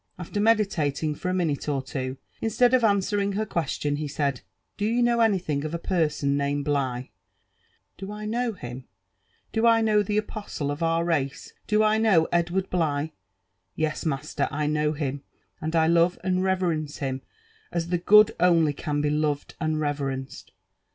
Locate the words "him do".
8.53-9.69